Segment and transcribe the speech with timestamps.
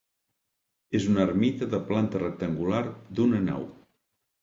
[0.99, 2.83] És una ermita de planta rectangular,
[3.21, 3.73] d'una nau.